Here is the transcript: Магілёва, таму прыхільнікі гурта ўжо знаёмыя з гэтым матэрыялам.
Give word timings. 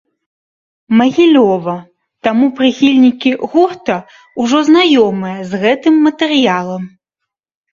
Магілёва, 1.01 1.75
таму 2.27 2.45
прыхільнікі 2.59 3.31
гурта 3.53 3.97
ўжо 4.45 4.57
знаёмыя 4.71 5.37
з 5.53 5.63
гэтым 5.67 5.95
матэрыялам. 6.07 6.83